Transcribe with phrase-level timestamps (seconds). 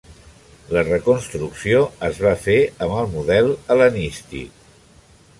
[0.75, 2.55] La reconstrucció es va fer
[2.85, 4.57] amb el model hel·lenístic.